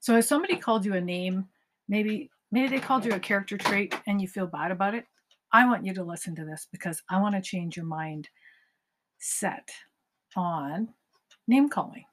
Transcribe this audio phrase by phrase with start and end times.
[0.00, 1.46] So if somebody called you a name,
[1.88, 5.04] maybe maybe they called you a character trait and you feel bad about it,
[5.52, 8.28] I want you to listen to this because I want to change your mind
[9.18, 9.70] set
[10.34, 10.88] on
[11.46, 12.04] name calling.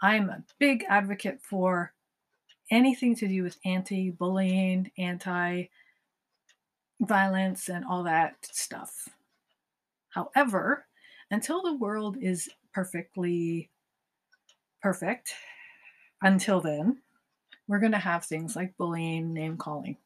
[0.00, 1.92] I'm a big advocate for
[2.70, 5.64] anything to do with anti bullying, anti
[7.00, 9.08] violence, and all that stuff.
[10.10, 10.86] However,
[11.30, 13.70] until the world is perfectly
[14.82, 15.32] perfect,
[16.22, 16.98] until then,
[17.68, 19.96] we're going to have things like bullying, name calling.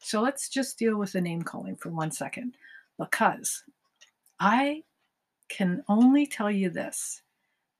[0.00, 2.56] So let's just deal with the name calling for one second
[2.98, 3.62] because
[4.40, 4.82] I
[5.48, 7.22] can only tell you this.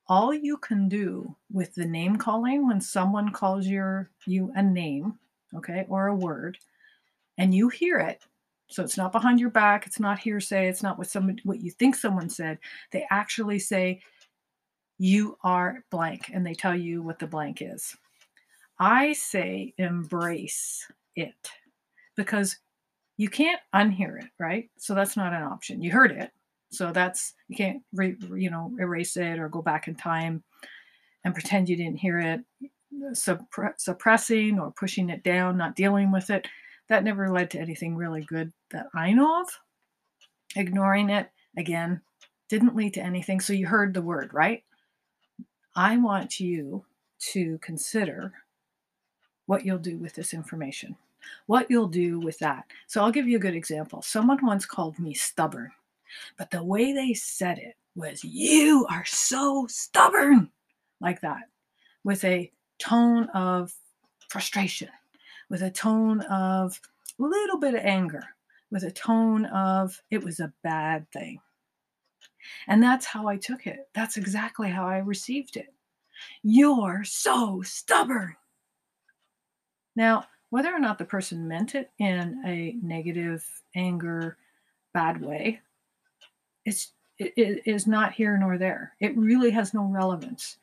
[0.07, 5.19] All you can do with the name calling when someone calls your you a name,
[5.57, 6.59] okay, or a word,
[7.39, 8.21] and you hear it,
[8.71, 11.71] so it's not behind your back, it's not hearsay, it's not what someone what you
[11.71, 12.59] think someone said.
[12.93, 14.01] They actually say
[14.99, 17.97] you are blank and they tell you what the blank is.
[18.81, 21.51] I say embrace it
[22.17, 22.57] because
[23.19, 24.71] you can't unhear it, right?
[24.79, 25.83] So that's not an option.
[25.83, 26.31] You heard it.
[26.73, 30.43] So that's you can't re, you know erase it or go back in time
[31.25, 32.41] and pretend you didn't hear it.
[33.13, 36.49] Suppre- suppressing or pushing it down, not dealing with it,
[36.89, 39.49] that never led to anything really good that I know of.
[40.57, 42.01] Ignoring it again
[42.49, 43.41] didn't lead to anything.
[43.41, 44.65] So you heard the word, right?
[45.77, 46.85] I want you
[47.33, 48.33] to consider
[49.51, 50.95] what you'll do with this information,
[51.47, 52.65] what you'll do with that.
[52.87, 54.01] So I'll give you a good example.
[54.01, 55.73] Someone once called me stubborn,
[56.39, 60.53] but the way they said it was, You are so stubborn,
[61.01, 61.49] like that,
[62.05, 63.75] with a tone of
[64.29, 64.89] frustration,
[65.49, 66.81] with a tone of
[67.19, 68.23] a little bit of anger,
[68.71, 71.41] with a tone of it was a bad thing.
[72.69, 73.89] And that's how I took it.
[73.97, 75.75] That's exactly how I received it.
[76.45, 78.37] You're so stubborn.
[80.01, 83.45] Now, whether or not the person meant it in a negative,
[83.77, 84.39] anger,
[84.95, 85.61] bad way,
[86.65, 88.95] it's it, it is not here nor there.
[89.01, 90.57] It really has no relevance.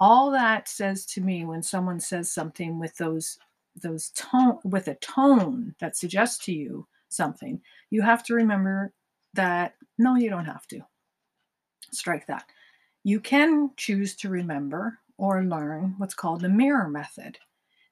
[0.00, 3.38] All that says to me when someone says something with those
[3.80, 8.92] those tone with a tone that suggests to you something, you have to remember
[9.34, 10.80] that no, you don't have to.
[11.92, 12.46] Strike that.
[13.04, 17.38] You can choose to remember or learn what's called the mirror method.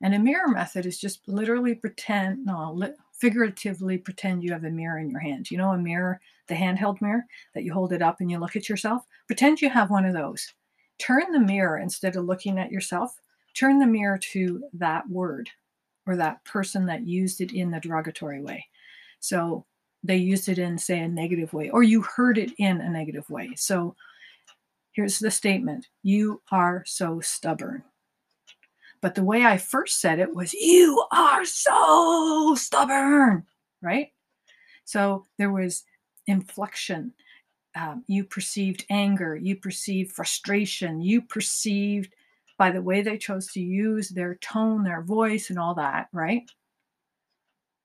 [0.03, 4.71] And a mirror method is just literally pretend, no, li- figuratively pretend you have a
[4.71, 5.51] mirror in your hand.
[5.51, 7.25] You know, a mirror, the handheld mirror
[7.55, 9.05] that you hold it up and you look at yourself?
[9.27, 10.53] Pretend you have one of those.
[10.99, 13.19] Turn the mirror instead of looking at yourself,
[13.55, 15.49] turn the mirror to that word
[16.07, 18.65] or that person that used it in the derogatory way.
[19.21, 19.65] So
[20.03, 23.29] they used it in, say, a negative way, or you heard it in a negative
[23.29, 23.51] way.
[23.57, 23.97] So
[24.93, 27.83] here's the statement You are so stubborn.
[29.01, 33.45] But the way I first said it was, You are so stubborn,
[33.83, 34.09] right?
[34.85, 35.85] So there was
[36.27, 37.13] inflection.
[37.75, 42.15] Um, you perceived anger, you perceived frustration, you perceived
[42.59, 46.51] by the way they chose to use their tone, their voice, and all that, right?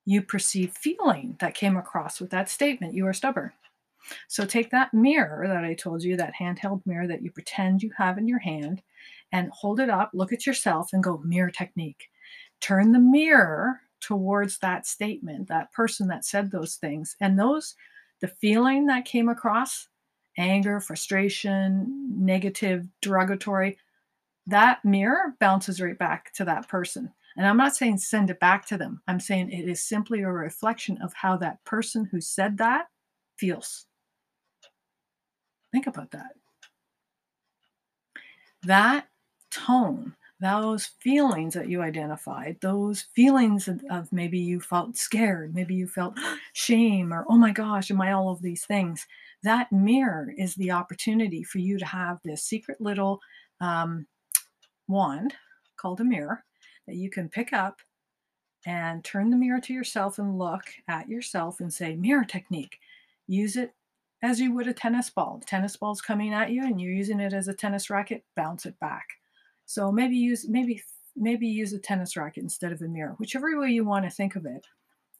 [0.06, 2.94] You perceive feeling that came across with that statement.
[2.94, 3.52] You are stubborn.
[4.28, 7.92] So take that mirror that I told you, that handheld mirror that you pretend you
[7.98, 8.82] have in your hand,
[9.32, 12.10] and hold it up, look at yourself, and go mirror technique.
[12.60, 17.76] Turn the mirror towards that statement, that person that said those things, and those,
[18.20, 19.88] the feeling that came across
[20.38, 23.78] anger, frustration, negative, derogatory
[24.48, 27.12] that mirror bounces right back to that person.
[27.38, 29.02] And I'm not saying send it back to them.
[29.08, 32.88] I'm saying it is simply a reflection of how that person who said that
[33.38, 33.86] feels.
[35.72, 36.32] Think about that.
[38.64, 39.08] That
[39.52, 45.88] tone, those feelings that you identified, those feelings of, maybe you felt scared, maybe you
[45.88, 46.18] felt
[46.54, 49.06] shame, or oh my gosh, am I all of these things?
[49.44, 53.20] That mirror is the opportunity for you to have this secret little
[53.60, 54.08] um,
[54.88, 55.36] wand
[55.78, 56.44] called a mirror
[56.88, 57.80] that you can pick up
[58.66, 62.80] and turn the mirror to yourself and look at yourself and say, Mirror technique.
[63.28, 63.74] Use it
[64.22, 65.38] as you would a tennis ball.
[65.40, 68.66] The tennis ball's coming at you and you're using it as a tennis racket, bounce
[68.66, 69.08] it back.
[69.72, 70.84] So maybe use maybe
[71.16, 74.36] maybe use a tennis racket instead of a mirror, whichever way you want to think
[74.36, 74.66] of it.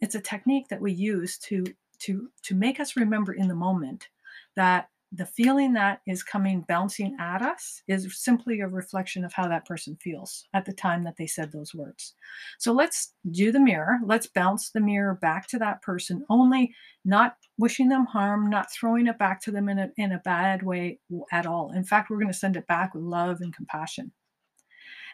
[0.02, 1.64] It's a technique that we use to
[2.00, 4.10] to to make us remember in the moment
[4.58, 9.48] that the feeling that is coming bouncing at us is simply a reflection of how
[9.48, 12.16] that person feels at the time that they said those words.
[12.60, 14.00] So let's do the mirror.
[14.06, 16.74] Let's bounce the mirror back to that person, only
[17.06, 20.62] not wishing them harm, not throwing it back to them in a, in a bad
[20.62, 21.00] way
[21.32, 21.72] at all.
[21.72, 24.12] In fact, we're going to send it back with love and compassion.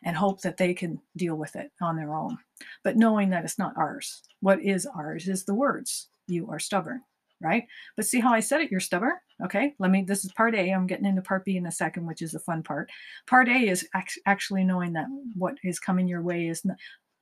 [0.04, 2.38] And hope that they can deal with it on their own.
[2.84, 4.22] But knowing that it's not ours.
[4.42, 6.10] What is ours is the words.
[6.28, 7.02] You are stubborn,
[7.42, 7.64] right?
[7.96, 8.72] But see how I said it?
[8.72, 9.14] You're stubborn.
[9.44, 10.04] Okay, let me.
[10.04, 10.72] This is part A.
[10.72, 12.90] I'm getting into part B in a second, which is the fun part.
[13.28, 13.88] Part A is
[14.26, 16.78] actually knowing that what is coming your way is not,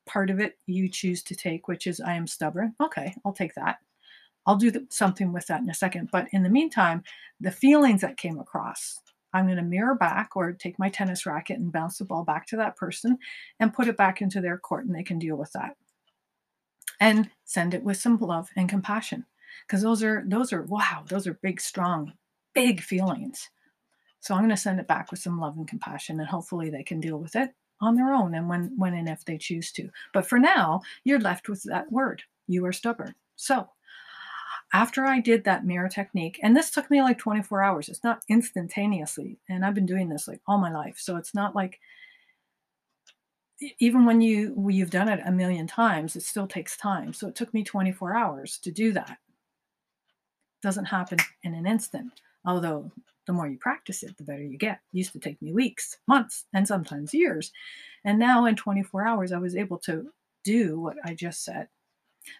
[0.06, 2.74] part of it you choose to take, which is I am stubborn.
[2.82, 3.78] Okay, I'll take that.
[4.46, 6.10] I'll do the, something with that in a second.
[6.12, 7.04] But in the meantime,
[7.40, 9.00] the feelings that came across,
[9.36, 12.48] I'm going to mirror back or take my tennis racket and bounce the ball back
[12.48, 13.18] to that person
[13.60, 15.76] and put it back into their court and they can deal with that.
[17.02, 19.26] And send it with some love and compassion.
[19.68, 22.14] Because those are those are wow, those are big, strong,
[22.54, 23.50] big feelings.
[24.22, 26.84] So I'm going to send it back with some love and compassion and hopefully they
[26.84, 27.52] can deal with it
[27.82, 29.90] on their own and when when and if they choose to.
[30.14, 32.24] But for now, you're left with that word.
[32.48, 33.16] You are stubborn.
[33.36, 33.68] So
[34.74, 38.24] after I did that mirror technique, and this took me like 24 hours, it's not
[38.30, 39.38] instantaneously.
[39.50, 40.98] And I've been doing this like all my life.
[40.98, 41.80] So it's not like
[43.80, 47.14] even when you you've done it a million times, it still takes time.
[47.14, 49.18] So it took me 24 hours to do that.
[50.62, 52.12] Doesn't happen in an instant.
[52.46, 52.92] Although
[53.28, 54.82] the more you practice it, the better you get.
[54.94, 57.52] It used to take me weeks, months, and sometimes years.
[58.04, 60.12] And now in 24 hours, I was able to
[60.44, 61.70] do what I just said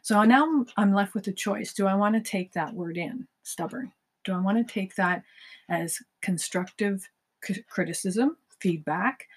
[0.02, 1.74] so now I'm left with a choice.
[1.74, 3.92] Do I want to take that word in, stubborn?
[4.24, 5.24] Do I want to take that
[5.70, 7.08] as constructive
[7.44, 9.28] c- criticism, feedback?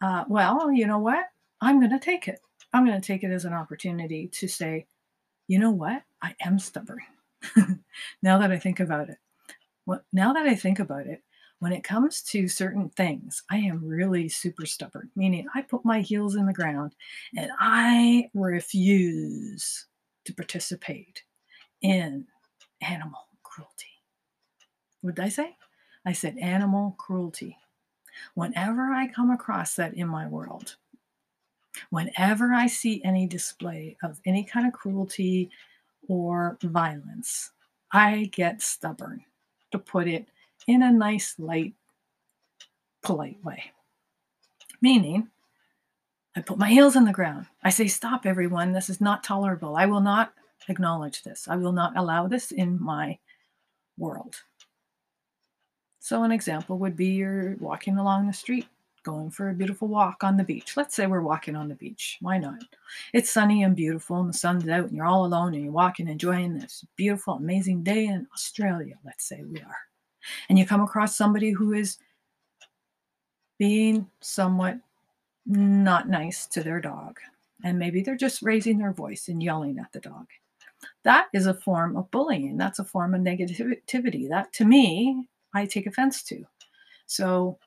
[0.00, 1.26] Uh, well, you know what?
[1.60, 2.40] I'm going to take it.
[2.72, 4.86] I'm going to take it as an opportunity to say,
[5.46, 6.02] you know what?
[6.22, 7.00] I am stubborn.
[8.22, 9.18] now that I think about it.
[9.86, 11.22] Well, now that I think about it,
[11.60, 16.00] when it comes to certain things, I am really super stubborn, meaning I put my
[16.00, 16.94] heels in the ground
[17.36, 19.86] and I refuse
[20.24, 21.22] to participate
[21.82, 22.26] in
[22.80, 23.86] animal cruelty.
[25.00, 25.56] What did I say?
[26.06, 27.56] I said animal cruelty.
[28.34, 30.76] Whenever I come across that in my world,
[31.90, 35.50] whenever I see any display of any kind of cruelty
[36.08, 37.50] or violence,
[37.92, 39.24] I get stubborn
[39.72, 40.28] to put it
[40.68, 41.74] in a nice, light,
[43.02, 43.64] polite way.
[44.80, 45.28] Meaning,
[46.36, 47.46] I put my heels in the ground.
[47.64, 48.72] I say, Stop, everyone.
[48.72, 49.74] This is not tolerable.
[49.76, 50.32] I will not
[50.68, 51.48] acknowledge this.
[51.48, 53.18] I will not allow this in my
[53.96, 54.36] world.
[55.98, 58.68] So, an example would be you're walking along the street,
[59.02, 60.76] going for a beautiful walk on the beach.
[60.76, 62.18] Let's say we're walking on the beach.
[62.20, 62.62] Why not?
[63.14, 66.08] It's sunny and beautiful, and the sun's out, and you're all alone, and you're walking,
[66.08, 68.96] enjoying this beautiful, amazing day in Australia.
[69.04, 69.87] Let's say we are
[70.48, 71.98] and you come across somebody who is
[73.58, 74.78] being somewhat
[75.46, 77.18] not nice to their dog,
[77.64, 80.26] and maybe they're just raising their voice and yelling at the dog.
[81.04, 82.56] That is a form of bullying.
[82.56, 84.28] That's a form of negativity.
[84.28, 86.44] That to me, I take offense to.
[87.06, 87.58] So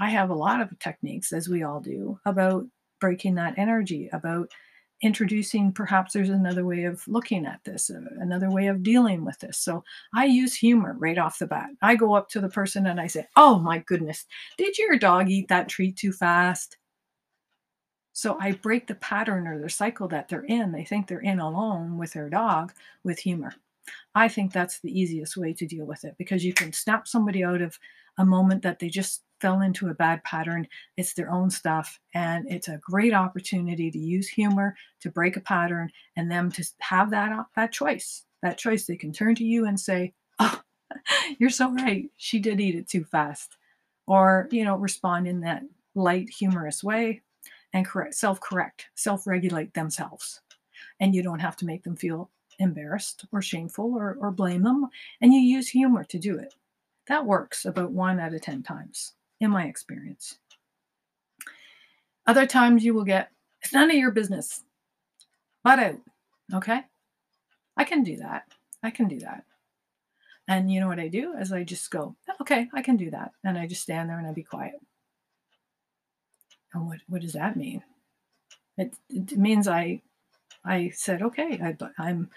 [0.00, 2.66] I have a lot of techniques, as we all do, about
[3.00, 4.50] breaking that energy, about
[5.02, 9.38] introducing perhaps there's another way of looking at this, uh, another way of dealing with
[9.38, 9.58] this.
[9.58, 9.84] So
[10.14, 11.70] I use humor right off the bat.
[11.82, 14.24] I go up to the person and I say, Oh my goodness,
[14.56, 16.76] did your dog eat that treat too fast?
[18.12, 20.72] So I break the pattern or the cycle that they're in.
[20.72, 22.72] They think they're in alone with their dog
[23.04, 23.54] with humor.
[24.14, 27.44] I think that's the easiest way to deal with it because you can snap somebody
[27.44, 27.78] out of
[28.18, 30.66] a moment that they just fell into a bad pattern.
[30.96, 31.98] It's their own stuff.
[32.14, 36.64] And it's a great opportunity to use humor to break a pattern and them to
[36.80, 38.24] have that, that choice.
[38.42, 38.86] That choice.
[38.86, 40.60] They can turn to you and say, Oh,
[41.38, 42.08] you're so right.
[42.16, 43.56] She did eat it too fast.
[44.06, 45.62] Or, you know, respond in that
[45.94, 47.22] light, humorous way
[47.72, 50.40] and correct, self correct, self regulate themselves.
[51.00, 54.88] And you don't have to make them feel embarrassed or shameful or, or blame them.
[55.20, 56.54] And you use humor to do it.
[57.08, 60.38] That works about one out of 10 times in my experience.
[62.26, 63.30] Other times you will get,
[63.62, 64.62] it's none of your business.
[65.64, 66.00] Butt out.
[66.54, 66.82] Okay?
[67.76, 68.44] I can do that.
[68.82, 69.44] I can do that.
[70.46, 71.34] And you know what I do?
[71.34, 73.32] Is I just go, okay, I can do that.
[73.44, 74.80] And I just stand there and I be quiet.
[76.72, 77.82] And what, what does that mean?
[78.76, 80.02] It, it means I
[80.64, 82.30] I said, okay, I, I'm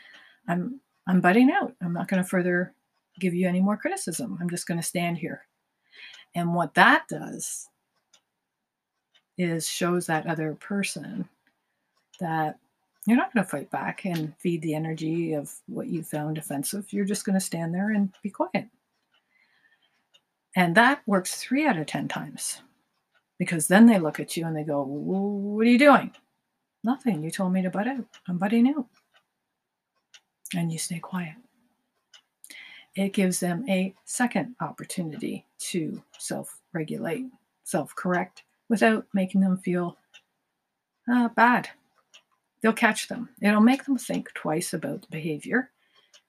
[0.48, 1.74] I'm I'm butting out.
[1.82, 2.74] I'm not going to further
[3.20, 4.38] give you any more criticism.
[4.40, 5.46] I'm just going to stand here.
[6.36, 7.68] And what that does
[9.38, 11.28] is shows that other person
[12.20, 12.60] that
[13.08, 16.92] you're not going to fight back and feed the energy of what you found offensive.
[16.94, 18.68] You're just going to stand there and be quiet.
[20.56, 22.62] And that works three out of 10 times
[23.40, 26.12] because then they look at you and they go, What are you doing?
[26.84, 27.24] Nothing.
[27.24, 28.06] You told me to butt out.
[28.28, 28.88] I'm butting out.
[30.54, 31.36] And you stay quiet
[32.96, 37.26] it gives them a second opportunity to self regulate,
[37.64, 39.98] self correct, without making them feel
[41.12, 41.70] uh, bad.
[42.62, 43.30] They'll catch them.
[43.42, 45.72] It'll make them think twice about the behavior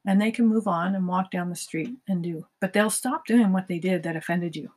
[0.07, 2.47] and they can move on and walk down the street and do.
[2.61, 4.71] But they'll stop doing what they did that offended you.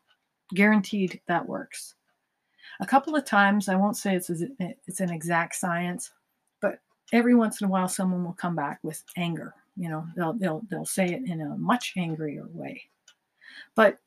[0.53, 1.95] Guaranteed that works.
[2.79, 6.12] A couple of times, I won't say it's it's an exact science,
[6.62, 6.79] but
[7.13, 9.53] every once in a while, someone will come back with anger.
[9.77, 12.83] You know, they'll they'll they'll say it in a much angrier way.
[13.75, 13.97] But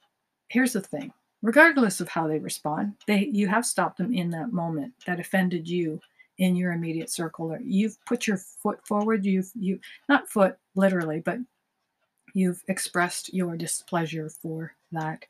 [0.49, 1.13] here's the thing:
[1.43, 5.69] regardless of how they respond, they you have stopped them in that moment that offended
[5.69, 6.01] you
[6.39, 9.77] in your immediate circle or you've put your foot forward you've you
[10.09, 11.37] not foot literally but
[12.35, 15.25] you've expressed your displeasure for that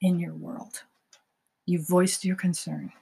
[0.00, 0.82] in your world.
[1.66, 2.92] You voiced your concern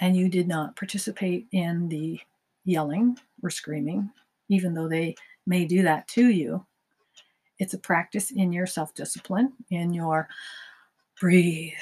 [0.00, 2.20] and you did not participate in the
[2.64, 4.10] yelling or screaming
[4.48, 5.16] even though they
[5.46, 6.64] may do that to you
[7.58, 10.28] it's a practice in your self-discipline in your
[11.20, 11.72] breathe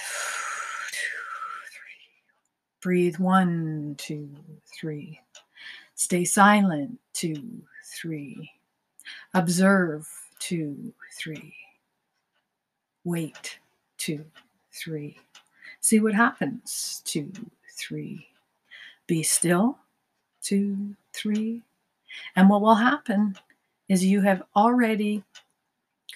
[2.83, 4.29] Breathe one, two,
[4.77, 5.21] three.
[5.95, 8.51] Stay silent, two, three.
[9.35, 10.09] Observe,
[10.41, 11.55] two, three.
[13.05, 13.61] Wait,
[13.99, 14.25] two,
[14.73, 15.17] three.
[15.79, 17.31] See what happens, two,
[17.79, 18.27] three.
[19.07, 19.79] Be still,
[20.43, 21.63] two, three.
[22.35, 23.37] And what will happen
[23.89, 25.23] is you have already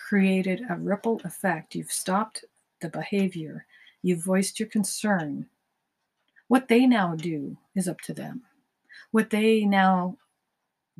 [0.06, 1.74] created a ripple effect.
[1.74, 2.44] You've stopped
[2.80, 3.66] the behavior,
[4.02, 5.46] you've voiced your concern,
[6.48, 8.42] what they now do is up to them.
[9.10, 10.16] What they now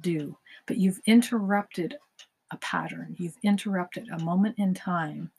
[0.01, 0.37] do,
[0.67, 1.97] but you've interrupted
[2.51, 5.31] a pattern, you've interrupted a moment in time,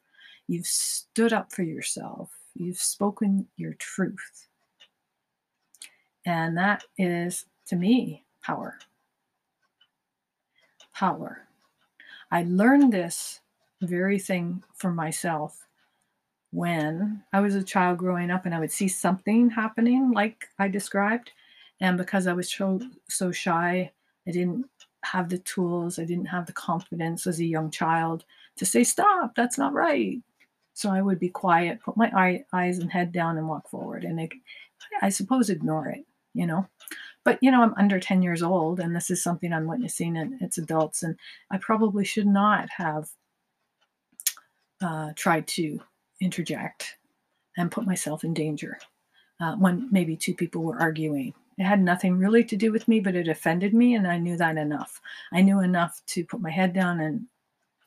[0.47, 4.47] you've stood up for yourself, you've spoken your truth.
[6.25, 8.77] And that is, to me, power.
[10.93, 11.47] Power.
[12.31, 13.41] I learned this
[13.81, 15.67] very thing for myself
[16.51, 20.67] when I was a child growing up and I would see something happening like I
[20.67, 21.31] described.
[21.79, 23.91] And because I was so, so shy,
[24.27, 24.65] I didn't
[25.03, 28.23] have the tools, I didn't have the confidence as a young child
[28.57, 30.19] to say, Stop, that's not right.
[30.73, 34.03] So I would be quiet, put my eye, eyes and head down and walk forward.
[34.03, 34.29] And I,
[35.01, 36.67] I suppose ignore it, you know.
[37.23, 40.39] But, you know, I'm under 10 years old and this is something I'm witnessing and
[40.41, 41.03] it's adults.
[41.03, 41.17] And
[41.51, 43.09] I probably should not have
[44.81, 45.79] uh, tried to
[46.21, 46.97] interject
[47.57, 48.77] and put myself in danger
[49.39, 51.33] uh, when maybe two people were arguing.
[51.57, 54.37] It had nothing really to do with me, but it offended me, and I knew
[54.37, 55.01] that enough.
[55.33, 57.25] I knew enough to put my head down and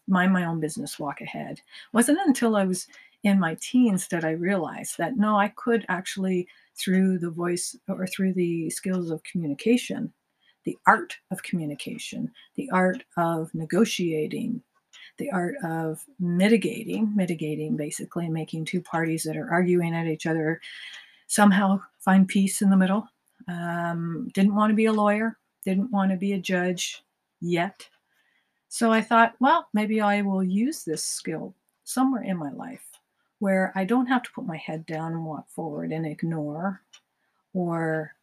[0.09, 1.59] mind my own business, walk ahead.
[1.59, 2.89] It wasn't until I was
[3.23, 8.07] in my teens that I realized that no, I could actually, through the voice or
[8.07, 10.13] through the skills of communication,
[10.65, 14.63] the art of communication, the art of negotiating,
[15.21, 20.61] the art of mitigating, mitigating basically making two parties that are arguing at each other
[21.29, 23.07] somehow find peace in the middle.
[23.47, 27.05] Um, didn't want to be a lawyer, didn't want to be a judge
[27.41, 27.89] yet.
[28.69, 32.85] So I thought, well, maybe I will use this skill somewhere in my life
[33.39, 36.83] where I don't have to put my head down and walk forward and ignore,
[37.53, 38.15] or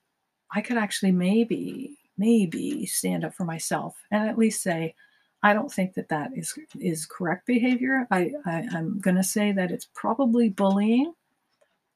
[0.51, 4.96] I could actually maybe, maybe stand up for myself and at least say,
[5.44, 8.08] I don't think that that is is correct behavior.
[8.12, 11.13] I, I I'm going to say that it's probably bullying,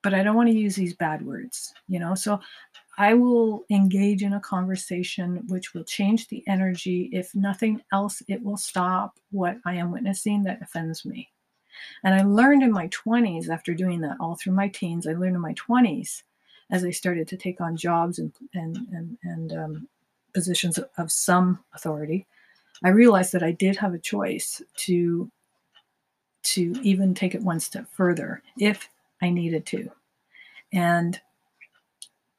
[0.03, 1.73] but I don't want to use these bad words.
[1.87, 2.39] You know, so
[2.97, 7.09] I will engage in a conversation which will change the energy.
[7.11, 11.29] If nothing else, it will stop what I am witnessing that offends me.
[12.03, 15.07] And I learned in my 20s after doing that all through my teens.
[15.07, 16.23] I learned in my 20s
[16.69, 19.87] as I started to take on jobs and and and, and um,
[20.33, 22.27] positions of some authority
[22.83, 25.31] I realized that I did have a choice to
[26.43, 28.89] to even take it one step further if
[29.21, 29.91] I needed to.
[30.73, 31.19] And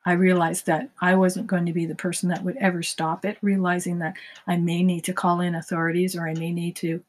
[0.04, 3.38] I realized that I wasn't going to be the person that would ever stop it,
[3.40, 4.16] realizing that
[4.49, 7.02] I may need to call in authorities or I may need to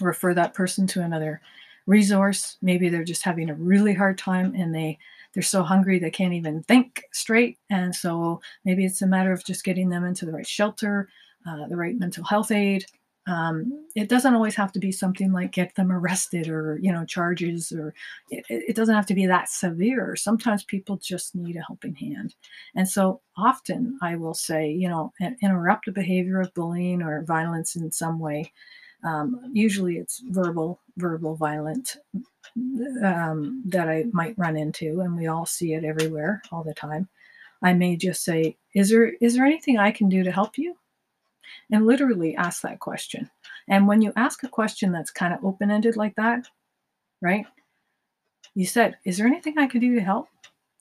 [0.00, 1.40] refer that person to another
[1.86, 2.56] resource.
[2.62, 4.98] Maybe they're just having a really hard time and they
[5.32, 7.56] they're so hungry they can't even think straight.
[7.70, 11.08] And so maybe it's a matter of just getting them into the right shelter
[11.48, 12.84] uh, the right mental health aid.
[13.26, 17.04] Um, it doesn't always have to be something like get them arrested or you know
[17.04, 17.94] charges or
[18.30, 20.16] it, it doesn't have to be that severe.
[20.16, 22.34] Sometimes people just need a helping hand.
[22.74, 27.76] And so often i will say you know interrupt a behavior of bullying or violence
[27.76, 28.52] in some way.
[29.04, 31.96] Um, usually it's verbal verbal violent
[33.04, 37.08] um, that i might run into and we all see it everywhere all the time.
[37.62, 40.74] I may just say is there is there anything i can do to help you
[41.70, 43.30] and literally ask that question.
[43.68, 46.46] And when you ask a question that's kind of open ended like that,
[47.22, 47.46] right?
[48.54, 50.28] You said, Is there anything I can do to help?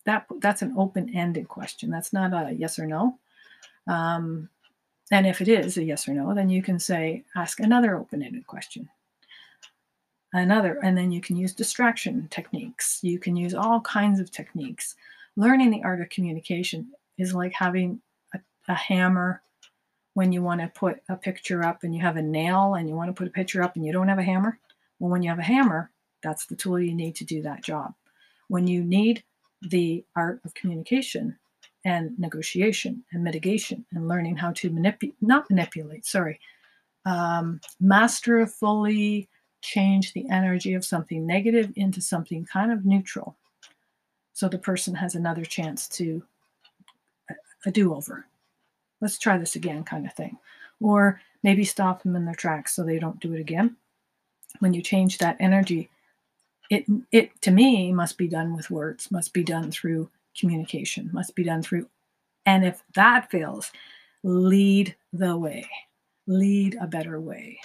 [0.10, 1.92] that that's an open-ended question.
[1.92, 3.20] That's not a yes or no.
[3.88, 4.50] Um,
[5.12, 8.48] and if it is a yes or no, then you can say, ask another open-ended
[8.48, 8.90] question.
[10.34, 13.00] Another, and then you can use distraction techniques.
[13.04, 14.96] You can use all kinds of techniques.
[15.36, 18.02] Learning the art of communication is like having
[18.34, 19.42] a, a hammer
[20.20, 22.94] when you want to put a picture up and you have a nail and you
[22.94, 24.60] want to put a picture up and you don't have a hammer.
[25.00, 27.94] Well, when you have a hammer, that's the tool you need to do that job.
[28.50, 29.24] When you need
[29.62, 31.38] the art of communication
[31.86, 36.42] and negotiation and mitigation and learning how to manipulate, not manipulate, sorry,
[37.06, 39.30] um, masterfully
[39.62, 43.38] change the energy of something negative into something kind of neutral.
[44.34, 46.24] So the person has another chance to
[47.30, 47.36] a,
[47.68, 48.26] a do over.
[49.02, 50.38] Let's try this again, kind of thing.
[50.82, 53.78] Or maybe stop them in their tracks so they don't do it again.
[54.60, 55.90] When you change that energy,
[56.70, 61.36] it it to me must be done with words must be done through communication must
[61.36, 61.88] be done through
[62.46, 63.72] and if that fails
[64.24, 65.68] lead the way
[66.28, 67.60] lead a better way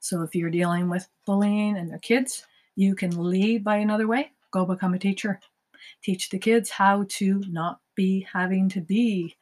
[0.00, 4.30] so if you're dealing with bullying and their kids you can lead by another way
[4.50, 5.38] go become a teacher
[6.02, 9.36] teach the kids how to not be having to be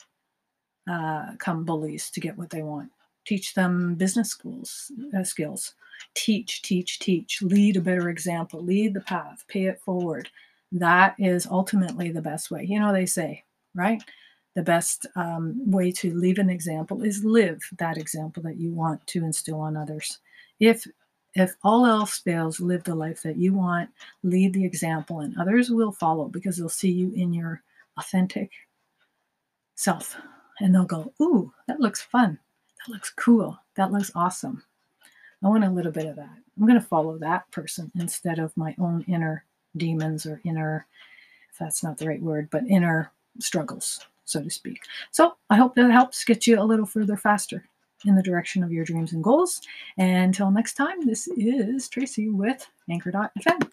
[0.89, 2.91] uh, come bullies to get what they want
[3.25, 5.75] teach them business schools uh, skills
[6.15, 10.29] teach, teach, teach, lead a better example, lead the path, pay it forward.
[10.73, 12.65] That is ultimately the best way.
[12.65, 14.03] You know, they say, right?
[14.55, 19.07] The best um, way to leave an example is live that example that you want
[19.09, 20.19] to instill on others.
[20.61, 20.87] If
[21.35, 23.91] if all else fails, live the life that you want,
[24.23, 27.63] lead the example, and others will follow because they'll see you in your
[27.99, 28.51] authentic
[29.75, 30.17] self.
[30.61, 32.39] And they'll go, Ooh, that looks fun.
[32.87, 33.59] That looks cool.
[33.77, 34.63] That looks awesome.
[35.43, 36.31] I want a little bit of that.
[36.59, 39.45] I'm going to follow that person instead of my own inner
[39.77, 40.87] demons or inner,
[41.53, 44.81] if that's not the right word, but inner struggles, so to speak.
[45.11, 47.65] So I hope that helps get you a little further faster
[48.07, 49.61] in the direction of your dreams and goals.
[49.99, 53.71] And until next time, this is Tracey with Anchor.fm.